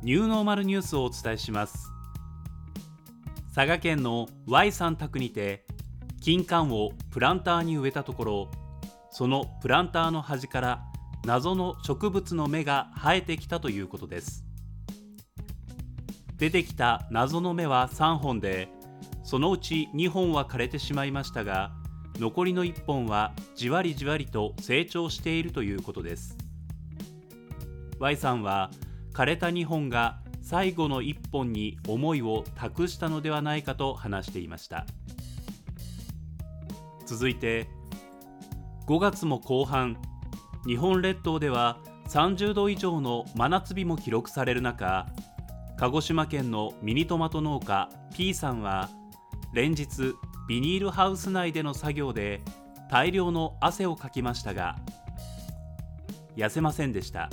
[0.00, 1.90] ニューノーマルニュースをお伝えします。
[3.52, 5.66] 佐賀県の Y さん宅にて
[6.20, 8.50] 金柑をプランターに植えたところ
[9.10, 10.84] そのプランターの端から
[11.24, 14.44] 謎の植物の芽が生えてきたということです。
[16.36, 18.68] 出てきた謎の芽は3本で
[19.24, 21.72] そのうち2本は枯れてしまいましたが
[22.20, 26.36] 残りの1本はじわりじわりと成長しているということです。
[27.98, 28.70] Y さんは
[29.18, 34.86] 枯れた2本が最後の1本に思いを託したのではないかと話していました。
[37.04, 37.66] 続いて
[38.86, 39.96] 5月も後半
[40.68, 45.08] 日本列島では30度以上の真夏日も記録される中
[45.78, 48.88] 鹿児島県のミニトマト農家 P さんは
[49.52, 50.14] 連日
[50.48, 52.40] ビニールハウス内での作業で
[52.88, 54.76] 大量の汗をかきましたが
[56.36, 57.28] 痩せませんでした。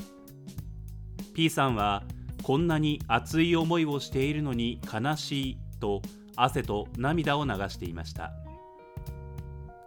[1.36, 2.04] P さんは
[2.44, 6.02] こんなに熱い思いをしているのに悲しいと
[6.38, 8.32] 汗と涙を流していました。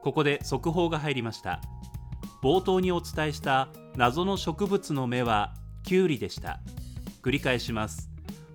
[0.03, 1.61] ここで速報が入りました。
[2.43, 5.55] 冒頭にお伝えした謎の植物の芽は
[5.85, 6.61] キュウリでした。
[7.23, 8.11] 繰り返します。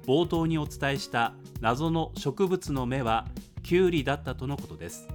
[0.06, 3.26] 冒頭にお伝えした謎の植物の芽は
[3.64, 5.08] キュウリだったとのことです。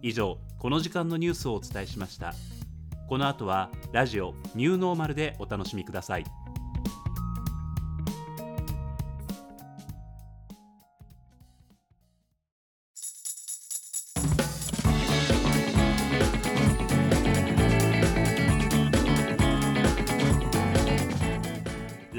[0.00, 2.34] 以上この時間のニュースをお伝えしました。
[3.08, 6.41] この後はラジオニューノーマルでお楽しみください。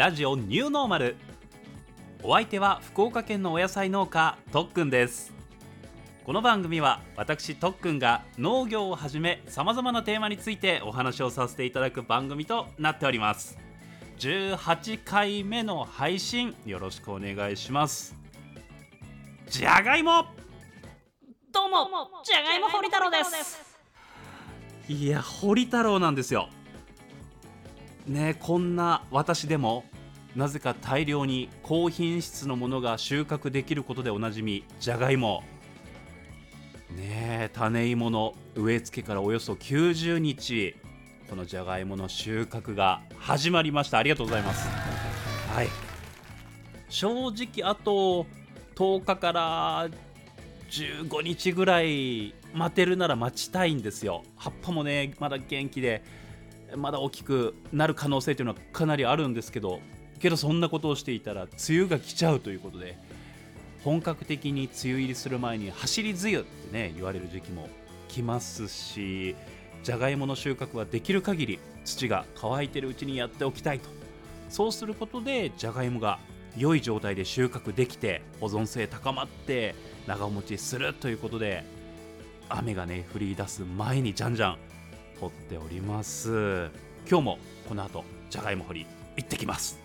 [0.04, 1.16] ラジオニューノーマル。
[2.24, 5.32] お相手は福岡県のお野菜農家とっくんです。
[6.26, 13.58] この番組は私とっくんが農業をはじめさまざまなテーマについてお話をさせていただく番組となっております。
[14.20, 18.14] 18回目の配信よろしくお願いします。
[19.48, 20.26] じゃがいも！
[21.54, 21.88] どうも
[22.26, 23.80] じゃがいも堀太郎です。
[24.90, 26.50] いや堀太郎なんですよ。
[28.06, 29.86] ねこんな私でも
[30.36, 35.44] なぜか大量に高品質のものが収穫できることでおなじみじゃがいも。
[36.96, 40.76] ねえ種芋の植え付けからおよそ90日
[41.30, 44.00] このじゃがいもの収穫が始まりました。
[44.00, 44.68] ありがとうございます。
[45.54, 45.70] はい。
[46.90, 48.26] 正直あと
[48.76, 49.90] 10日から
[50.70, 54.24] 15日ぐらい待てるなら待ちたいんですよ。
[54.36, 56.04] 葉っぱもねまだ元気で
[56.76, 59.80] まだ大きくなる可能性というのはかなりあるんですけど
[60.24, 62.98] けどそんなことをしていたら梅雨が来ちゃうということで
[63.84, 67.68] 本格的に梅雨入りする前に走り梅雨ってね言われる時期も
[68.08, 69.36] 来ますし
[69.84, 73.90] じゃがいもの収穫はできる限り土が乾いてるうちにやっておきたいと。
[74.48, 76.20] そうすることでじゃがいもが
[76.56, 79.76] 良い状態で収穫できて保存性高まって
[80.08, 81.66] 長持ちするということで
[82.48, 84.58] 雨がね降り出す前にじゃんじゃん
[85.20, 86.70] 掘っております。
[87.10, 88.86] 今日もこの後じゃがいも掘り
[89.18, 89.83] 行ってきます。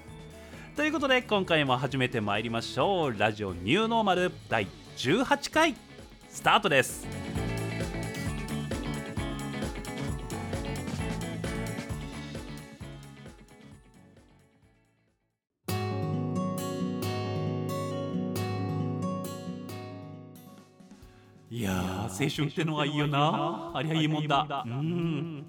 [0.79, 3.19] ということで今回も始めてまいりましょう。
[3.19, 5.75] ラジオニューノーマル第18回
[6.31, 7.05] スタートです。
[21.51, 23.73] いや青春ってのはいいよな。
[23.75, 24.63] ありゃいいもんだ。
[24.65, 25.45] うん。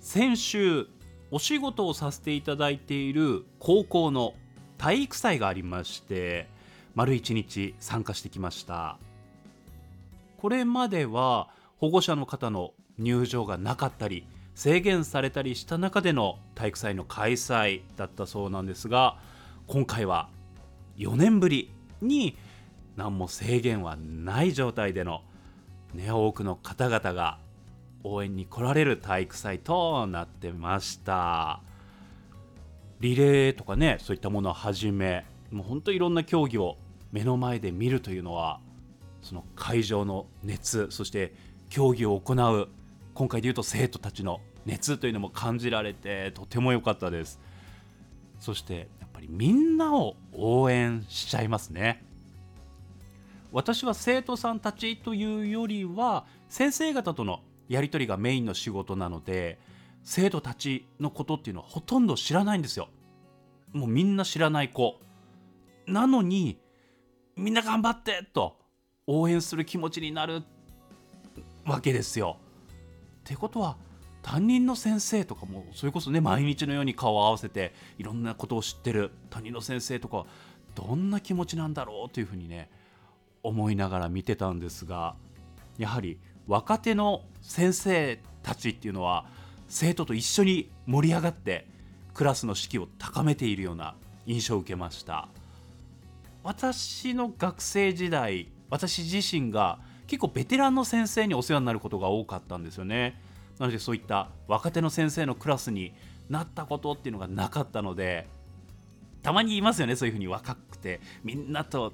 [0.00, 0.88] 先週
[1.30, 4.34] お仕事をさせていただいている高校の
[4.78, 6.48] 体育祭がありまして
[6.94, 8.98] 丸一日参加してきました。
[10.40, 19.18] これまでは保護者の方の入場がなかったり制限されたりした中での体育祭の開催だったそうなんですが
[19.66, 20.30] 今回は
[20.96, 22.36] 4年ぶりに
[22.96, 25.22] 何も制限はない状態での、
[25.94, 27.38] ね、多くの方々が
[28.04, 31.60] 応援に来られる体育祭となってました。
[33.00, 36.76] リレーとかねそういったものをはじめもう本当いろんな競技を
[37.12, 38.60] 目の前で見るというのは
[39.22, 41.34] その会場の熱そして
[41.70, 42.68] 競技を行う
[43.14, 47.40] 今回でいうと生徒たちの熱というのも感じられてとても良かったです。
[48.38, 52.04] そしてやっぱりみんなを応援しちゃいますね。
[53.52, 59.58] 私は生徒さんたちというよりは先生方とのやり取りがメインの仕事なので
[60.02, 62.88] 生徒たちのことっていうのはほとんど知らないんですよ。
[63.72, 65.00] もうみんな知らない子。
[65.86, 66.58] なのに
[67.36, 68.56] みんな頑張ってと
[69.06, 70.42] 応援する気持ちになる
[71.64, 72.38] わけですよ。
[73.20, 73.76] ってことは
[74.22, 80.26] 担任の先生とかもそれこそね毎日のように顔を合わせていろんなことを知ってる担任の先生とか
[80.74, 82.68] どんな気持ちなんだろうというふうにね
[83.44, 85.14] 思いながら見てたんですが
[85.78, 89.24] やはり若手の先生たちっていうのは
[89.68, 91.66] 生徒と一緒に盛り上がって
[92.14, 93.94] クラスの士気を高めているような
[94.26, 95.28] 印象を受けました。
[96.42, 103.20] 私の学生時代私自身が結構ベテランの先生にお世話になることが多かったんですよね。
[103.58, 105.92] なのでそういった若手の先生のクラスに
[106.30, 108.26] なったことっていうのがなかったので
[109.22, 111.00] たまに言いますよねそういうふうに若くて。
[111.22, 111.92] みんなと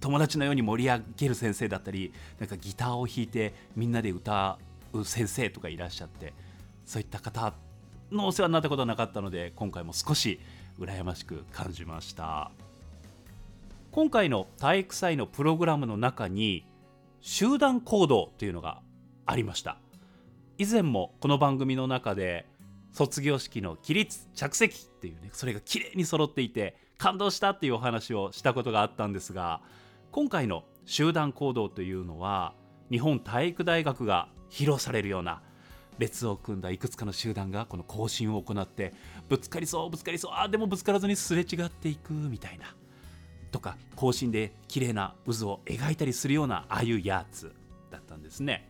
[0.00, 4.58] 友達のように盛り上げる先生だったりなんかギターを弾いてみんなで歌
[4.92, 6.32] う先生とかいらっしゃって
[6.86, 7.54] そういった方
[8.10, 10.40] のお世話になったことはなかったので今回も少し
[10.78, 12.50] 羨ましく感じました。
[13.92, 16.66] 今回の体育祭のプログラムの中に
[17.20, 18.80] 集団行動というのが
[19.24, 19.78] ありました。
[20.58, 22.46] 以前もこの番組の中で
[22.92, 29.60] 卒業式の起立着席っていうねそれが綺麗に揃っていて感動したっていうお話をしたことがあったんですが
[30.10, 32.54] 今回の集団行動というのは
[32.90, 35.42] 日本体育大学が披露されるような
[35.98, 38.94] 列を組んだいくつかの集団がこの行進を行って
[39.28, 42.74] ぶつかりそうぶつかりそうあでもぶつからずにすれ違っていくみたいな
[43.52, 47.52] とか行進で綺麗な渦を描いたりするようなああいうやつ
[47.90, 48.66] だったんですね。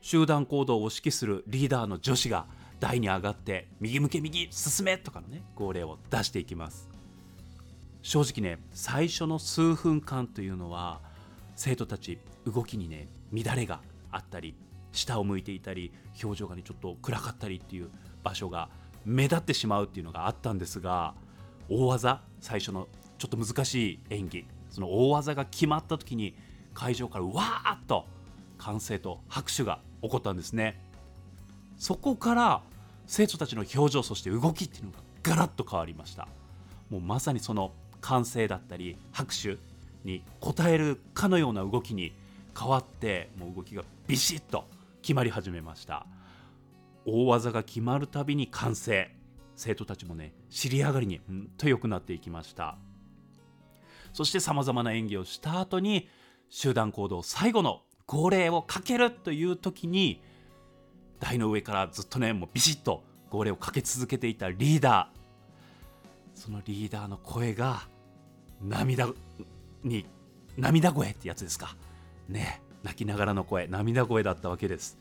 [0.00, 2.46] 集団行動を指揮するリーダーの女子が
[2.82, 6.90] 台に上がって右向け右進めとかのね号令を出していきます。
[8.02, 11.00] 正直ね最初の数分間というのは
[11.54, 13.80] 生徒たち動きにね乱れが
[14.10, 14.56] あったり
[14.90, 17.90] 下を向いていたり表情がねちょっと暗かったりっていう
[18.24, 18.68] 場所が
[19.04, 21.14] 目立ってしまうっていうのがあったんですが
[21.68, 26.34] 大技最初のちょっと難しい演技その大技が決まった時に
[26.74, 28.06] 会場からわーっと
[28.58, 30.80] 歓声と拍手が起こったんですね。
[31.76, 32.62] そこから
[33.06, 36.28] 生徒たちの表情そして動きっていうのがガラッと変わりました。
[36.90, 39.58] もうまさにその歓声だったり拍手
[40.04, 42.12] に応えるかのような動きに
[42.58, 44.66] 変わってもう動きがビシッと
[45.00, 46.06] 決まり始めました。
[47.04, 49.10] 大技が決まるたびに完成。
[49.54, 52.76] 生徒たちもね尻上がりにうんと良くなっていきました。
[54.12, 56.08] そしてさまざまな演技をした後に
[56.48, 60.22] 集団行動最後の号令をかけるという時に
[61.22, 66.38] 台の上からずっとねもうビシッと号令をかけ続けていたリーダー。
[66.38, 67.82] そのリーダーの声が
[68.60, 69.08] 涙
[69.84, 70.04] に
[70.56, 71.76] 涙声ってやつですか。
[72.28, 74.98] ね泣きながらの声涙声だったわけです。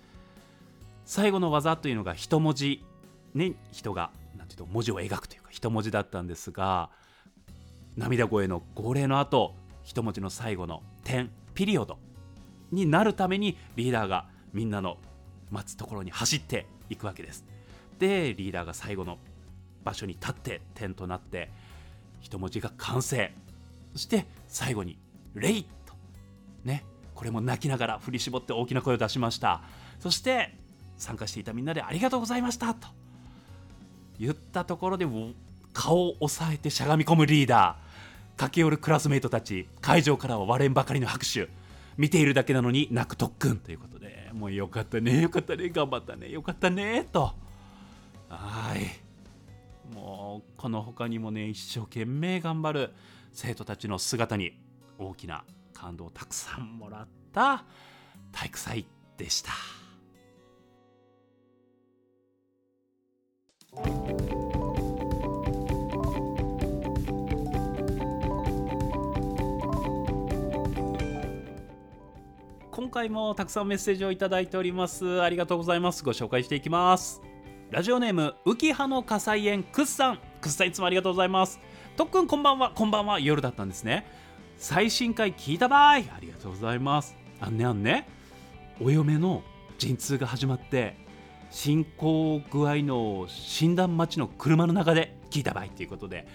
[1.06, 2.86] 最後の技というのが一文字
[3.34, 6.92] ね人がなんていうと文字を描くというか一文字だったんですが
[7.98, 11.98] 涙声の号令の後一文字の最後の点ピリオド
[12.72, 14.98] になるためにリーダーがみんなの
[15.52, 17.46] 待つところに走っていくわけです。
[18.00, 19.20] でリーダーが最後の
[19.84, 21.52] 場所に立って点となって
[22.22, 23.34] 一文字が完成。
[23.94, 24.98] そして最後に
[25.36, 25.94] 「レイ」と
[26.64, 26.84] ね。
[27.14, 29.62] これも泣きながら振り絞って大きな声を出しました。
[30.00, 30.58] そして
[30.98, 32.88] 参加していたみんなで「ありがとうございました」と。
[34.18, 35.06] 言ったところで
[35.74, 38.40] 顔を押さえてしゃがみ込むリーダー。
[38.40, 39.68] 駆け寄るクラスメイトたち。
[39.82, 41.48] 会場からは割れんばかりの拍手。
[41.98, 43.58] 見ているだけなのに泣く特訓。
[43.58, 44.21] ということで。
[44.34, 47.34] もうよかったねよかったね頑張ったねよかったねと
[48.30, 49.12] はい
[49.94, 52.94] もうこの他にもね一生懸命頑張る
[53.34, 54.54] 生徒たちの姿に
[54.98, 57.66] 大きな感動をたくさんもらった
[58.32, 58.86] 体育祭
[59.18, 59.52] でした。
[72.72, 75.22] 今回もたくさんメッセージをいただいております。
[75.22, 76.06] ありがとうございます。
[76.06, 77.22] ご紹介していきます。
[77.70, 80.20] ラジオネーム浮葉の火災園くっさん。
[80.40, 81.60] くっさんいつもありがとうございます。
[81.98, 82.72] とっくんこんばんは。
[82.74, 83.20] こんばんは。
[83.20, 84.08] 夜だったんですね。
[84.58, 86.10] 最新回聞いたばい。
[86.16, 87.14] ありがとうございます。
[87.42, 88.08] あんねあんね。
[88.80, 89.44] お嫁の
[89.78, 90.96] 陣痛が始まって
[91.50, 96.26] 進行具合の診断待ちの車の中で聞いた場合ということで。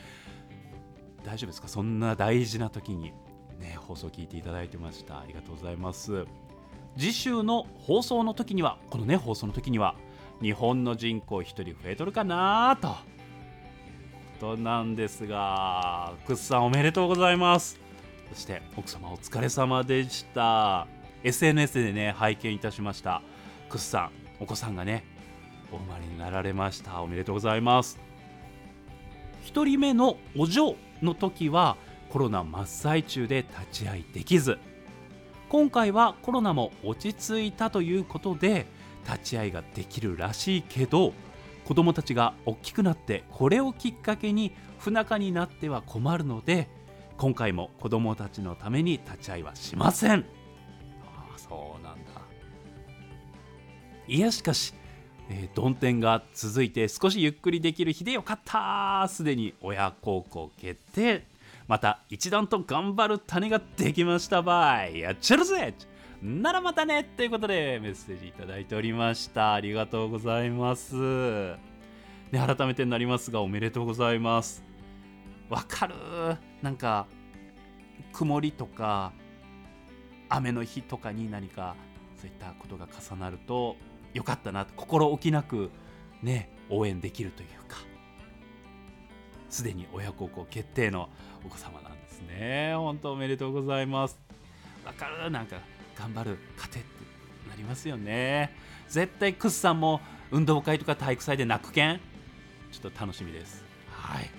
[1.24, 1.68] 大丈夫ですか？
[1.68, 3.14] そんな大事な時に。
[3.58, 5.18] ね、放送聞いていただいてました。
[5.18, 6.26] ありがとうございます。
[6.96, 9.94] 次週の放送の時にはこのね放送の時には
[10.40, 12.88] 日本の人口1人増えとるかなと。
[12.88, 12.94] いう
[14.40, 17.78] ことなんですがくっさんおめでとうございます。
[18.32, 20.86] そして奥様お疲れ様でした。
[21.22, 23.22] SNS でね拝見いたしました。
[23.68, 24.10] くっさん
[24.40, 25.04] お子さんがね
[25.72, 27.00] お生まれになられました。
[27.02, 27.98] おめでとうございます。
[29.44, 31.76] 1人目のお嬢の時は
[32.10, 34.58] コロナ真っ最中で立ち会いできず。
[35.48, 38.66] 今回はコロナも落ち着いたということで
[39.08, 41.12] 立ち会いができるらしいけど
[41.64, 46.68] 子供たちが大きくなってこれをきっかけに不仲になっては困るので
[47.16, 50.24] 今回も子供たちのために立ち会いはしません。
[51.04, 52.10] ああそうなんだ。
[54.08, 54.74] いやしかし、
[55.30, 59.06] えー、曇天が続いて少しゆっくりできる日でよかった。
[59.08, 61.24] すでに親孝行決定
[61.68, 65.74] また一段と頑張る種ができましたばいやっちゃるぜ。
[66.22, 67.04] ならまたね。
[67.16, 69.52] ということでメッセージいただいておりました。
[69.52, 70.94] ありがとうございます。
[72.30, 74.64] で改めてになりますがおめでとうございます。
[75.50, 75.94] わかる？
[76.62, 77.06] なんか
[78.12, 79.12] 曇りとか
[80.28, 81.76] 雨の日とかに何か
[82.16, 83.76] そういったことが重なると
[84.14, 84.64] よかったな。
[84.64, 85.70] と心置きなく
[86.22, 87.76] ね応援できるというか。
[89.56, 91.08] すでに親孝行決定の
[91.42, 92.74] お子様なんですね。
[92.76, 94.18] 本当おめでとうございます。
[94.84, 95.30] わかる？
[95.30, 95.56] なんか
[95.98, 96.88] 頑張る糧って
[97.48, 98.54] なりますよね。
[98.86, 102.00] 絶対クスさんも運動会とか体育祭で泣くけん？
[102.70, 103.64] ちょっと楽しみです。
[103.90, 104.30] はい。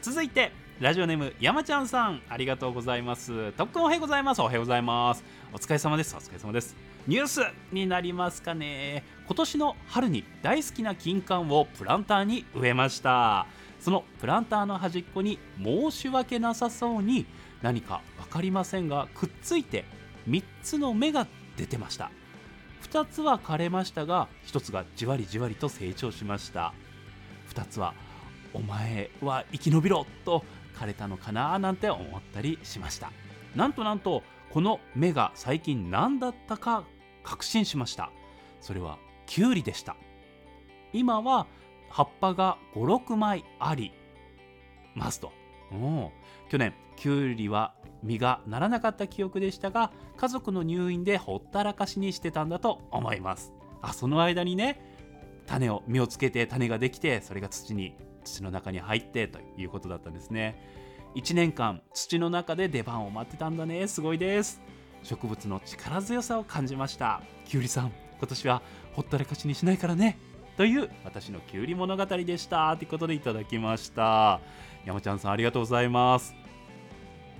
[0.00, 3.50] 続いてラジオネーム山ちゃんさんありがとうございます。
[3.54, 4.42] とっくんおはようございます。
[4.42, 5.24] おはようございます。
[5.52, 6.14] お疲れ様です。
[6.14, 6.76] お疲れ様です。
[7.08, 7.40] ニュース
[7.72, 9.02] になりますかね。
[9.26, 13.46] 今年の春に大好きな金柑をプランターに植えました。
[13.84, 17.26] そのプランターの端っこに申し訳なさそうに
[17.60, 19.84] 何か分かりませんがくっついて
[20.26, 21.26] 3つの芽が
[21.58, 22.10] 出てました。
[22.90, 26.72] 2つは枯れましたが1つがじわりじわりと成長しました。
[27.54, 27.92] 2つは
[28.54, 30.46] お前は生き延びろと
[30.78, 33.12] 枯れたのかななんて思ったりしました。
[33.54, 36.84] なんとなんとこの芽が最近何だったか
[37.22, 38.10] 確信しました。
[38.62, 39.94] それはキュウリでした。
[40.94, 41.46] 今は
[41.94, 43.92] 葉っぱが56枚あり
[44.96, 45.30] ますと。
[46.50, 47.72] 去年キュウリは
[48.02, 53.52] 実がならなかった記憶でしたが家族の入院でほったらかしにしてたんだと思います。
[53.80, 54.80] あその間にね
[55.46, 60.60] 種を実をつけて種ができてそれが土に土の中に入ってということだったんですね。
[61.14, 63.86] 1年間土の中で出番を待ってたんだね。
[63.86, 64.60] すごいです。
[65.04, 67.22] 植物の力強さを感じました。
[67.44, 68.62] きゅうりさん今年は
[68.94, 70.18] ほったらかしにしないからね。
[70.56, 72.76] という私のきゅうり物語でした。
[72.76, 74.40] ということでいただきました。
[74.84, 76.34] 山ちゃんさんありがとうございます。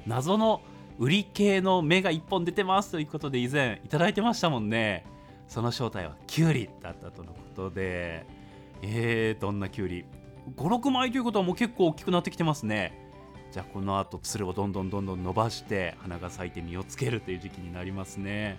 [0.07, 0.61] 謎の
[0.99, 2.91] 売り系の芽が1本出てます。
[2.91, 5.05] ということで以前いただいてましたもんね。
[5.47, 8.27] その正体はキュウリだったとのことで。
[8.83, 10.05] えー、どんなキュウリ
[10.57, 12.93] ？56枚ということはもう結構大きくなってきてますね。
[13.51, 18.59] じゃあこの後つるをどんどんどんどん伸ばして花が咲いて実をつけるという時期になりますね。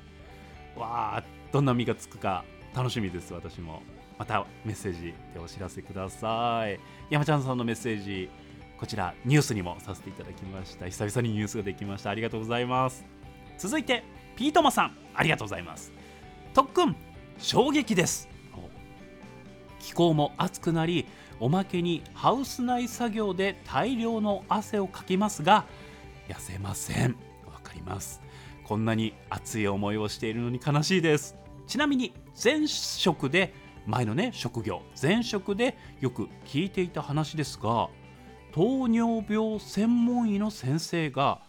[0.78, 3.82] わあどんな実がつくか楽しみです私も。
[4.18, 6.80] またメッセージでお知らせください。
[7.10, 8.30] 山ちゃんさんのメッセージ
[8.78, 10.88] こちらニュースにもさせていただきました。
[10.88, 12.10] 久々にニュースができました。
[12.10, 13.06] ありがとうございます。
[13.58, 14.04] 続いて
[14.36, 15.94] ピートマさんありがとうございます。
[16.54, 16.96] 特訓
[17.38, 18.30] 衝撃です。
[19.80, 21.06] 気候も暑くなり
[21.40, 25.66] おまけにハウス内作業で大量の汗をかきますが
[26.28, 27.16] 痩せません。
[27.46, 28.22] わかります。
[28.64, 31.36] こんなに熱い思いをしているのに悲しいです。
[31.68, 33.54] ちなみに前職で
[33.86, 37.90] 前のね職業前職でよく聞いていた話ですが
[38.54, 41.40] 糖尿病専門医の先生が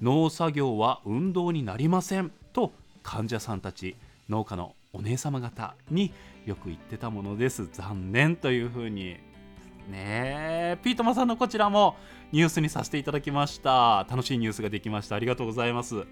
[0.00, 3.96] 農作業は運動になりませんと患者さんたち
[4.28, 6.12] 農家のお姉様方に
[6.46, 7.68] よく言ってたものです。
[7.72, 9.16] 残念というふうに。
[9.88, 11.96] ねえピートマさんのこちらも
[12.30, 14.06] ニュースにさせていただきました。
[14.10, 15.16] 楽しいニュースができました。
[15.16, 16.04] ありがとうございます。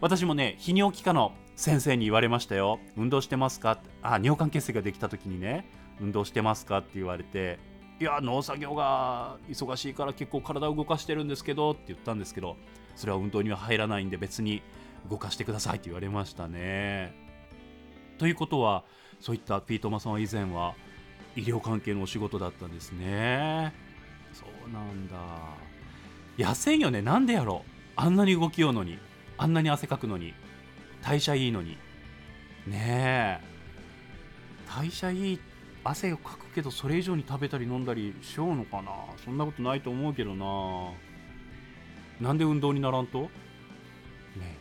[0.00, 6.78] 私もね泌尿器科の先生に言われましたよ運動してますかあ尿管結石ができた時にね運動してますか？
[6.78, 7.58] って言われて
[8.00, 12.56] いや農作業が忙しいから結構体を動かしてるんですけどって言ったんですけど
[12.96, 14.62] それは運動には入らないんで別に
[15.10, 17.12] 動かしてくださいって言われましたね。
[18.16, 18.84] ということは
[19.20, 20.74] そういったピートマさんは以前は
[21.36, 23.74] 医療関係のお仕事だったんですね。
[24.32, 25.16] そうなんだ。
[26.38, 27.02] 痩せんよね。
[27.02, 28.98] なんでやろあんなに動きようのに
[29.36, 30.32] あんなに汗かくのに。
[31.02, 31.78] 代謝いいのに。
[32.66, 33.50] ねえ。
[34.68, 35.40] 代謝いい
[35.82, 38.92] 汗をかくけどそれ以上に食べたり飲んだりしようのかな。
[39.24, 40.92] そんなことないと思うけどな。
[42.20, 43.22] なんで運動にならんと？
[43.22, 43.28] ね
[44.44, 44.56] え。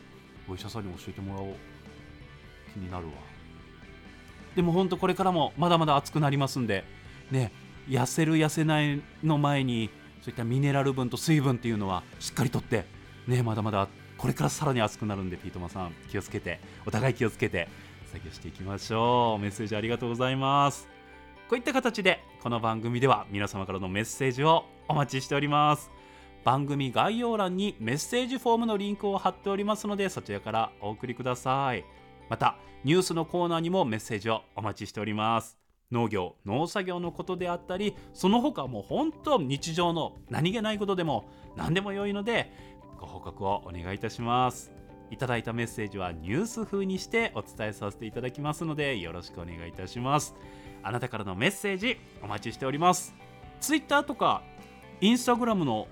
[0.48, 1.56] お医者さんに教えてもらおう。
[2.74, 3.14] 気になるわ。
[4.56, 6.84] でもほんとこれからもまだまだ暑くなりますんで。
[7.32, 7.52] ね
[7.88, 9.90] 痩せる痩せないの前に
[10.22, 12.86] そういったミネラル分と水分っていうのはしっかりとって
[13.28, 13.88] ねまだまだ
[14.20, 17.70] これからさらに暑くなるんでピートマさん気をつけてお互い気をつけて
[18.12, 19.42] 作業していきましょう。
[19.42, 20.90] メッセージありがとうございます。
[21.50, 25.90] こういった形でこの番組では皆様からのメッセージをお待ちしております。
[26.44, 31.86] 番組概要欄にメッセージフォームのリンクを貼っておりますのでそちらからお送りください。
[32.30, 35.58] またニュースのコーナーにもメッセージをお待ちしております。
[35.92, 42.52] 農業農作業のことであったりその他もう本当日常の何気ないことでも何でも良いので
[43.00, 44.72] ご報告をお願いいたします。
[45.10, 50.36] いただいたメッセージはニュース風にしてお伝えさせていただきますのでよろしくお願いいたします。
[50.84, 53.16] あなたからのメッセージお待ちしております。
[53.60, 54.44] ツイッターとか
[55.02, 55.88] インスタグラムの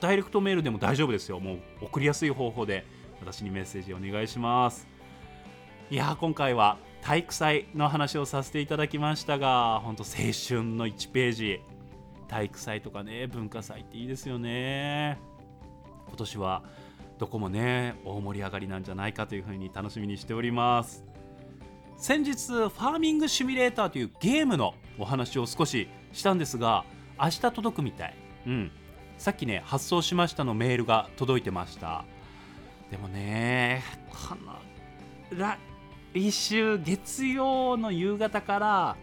[0.00, 1.38] ダイレクトメールでも大丈夫ですよ。
[1.38, 2.84] もう送りやすい方法で
[3.20, 4.88] 私にメッセージお願いします。
[5.90, 11.60] いやー今回は体育祭の話をさせていただきましたが本当青春の1ページ。
[12.26, 15.18] 体育祭とかね文化祭っていいですよね。
[16.08, 16.62] 今年は
[17.18, 21.04] どこもね大盛り上がりなんじゃないかというふうに楽しみにしております。
[21.96, 26.84] 先日ファーミングシミュレーターというゲームのお話を少ししたんですが
[27.20, 28.14] 明日届くみたい。
[28.46, 28.70] うん。
[29.18, 32.04] さっきね発送しましたのメールが届いてました。
[32.90, 34.54] でもねこの
[35.36, 38.96] 来週月曜の夕方から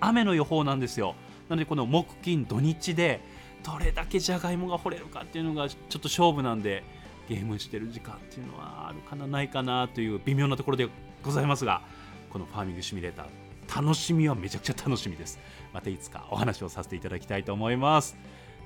[0.00, 1.14] 雨の予報なんですよ。
[1.48, 3.20] なのでこの木金土日で
[3.62, 6.82] どれだけじゃがいもが掘れるかっていうのがちょっと勝負なんで
[7.28, 10.88] ゲームしてる時間っていうのはあるかなないかなという微妙なところで
[11.22, 11.82] ございますが
[12.30, 13.50] このファーミングシミュレーター
[13.82, 15.38] 楽しみはめちゃくちゃ楽しみです。
[15.72, 18.16] またいつかお話をさせていただきたいと思います。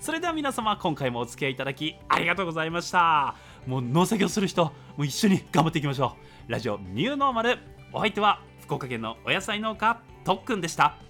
[0.01, 3.37] それでは皆様今回もお付き合いいただきありがとうございました。
[3.67, 6.17] もう農作業する人もう一緒に頑張っていきましょ
[6.49, 6.53] う。
[6.53, 7.59] ラジオニューノーマル。
[7.93, 11.04] お相手は福岡県のお野菜農家とっくんでした。